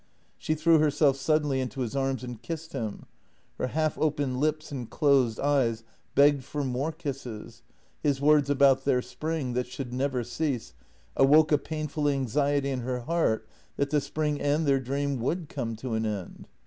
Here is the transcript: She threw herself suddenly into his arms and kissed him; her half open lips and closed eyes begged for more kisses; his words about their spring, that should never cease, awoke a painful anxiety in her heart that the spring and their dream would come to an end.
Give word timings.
She 0.39 0.55
threw 0.55 0.79
herself 0.79 1.15
suddenly 1.15 1.61
into 1.61 1.81
his 1.81 1.95
arms 1.95 2.23
and 2.23 2.41
kissed 2.41 2.73
him; 2.73 3.05
her 3.59 3.67
half 3.67 3.99
open 3.99 4.39
lips 4.39 4.71
and 4.71 4.89
closed 4.89 5.39
eyes 5.39 5.83
begged 6.15 6.43
for 6.43 6.63
more 6.63 6.91
kisses; 6.91 7.61
his 8.01 8.19
words 8.19 8.49
about 8.49 8.83
their 8.83 9.03
spring, 9.03 9.53
that 9.53 9.67
should 9.67 9.93
never 9.93 10.23
cease, 10.23 10.73
awoke 11.15 11.51
a 11.51 11.57
painful 11.59 12.09
anxiety 12.09 12.71
in 12.71 12.79
her 12.79 13.01
heart 13.01 13.47
that 13.77 13.91
the 13.91 14.01
spring 14.01 14.41
and 14.41 14.65
their 14.65 14.79
dream 14.79 15.19
would 15.19 15.49
come 15.49 15.75
to 15.75 15.93
an 15.93 16.07
end. 16.07 16.47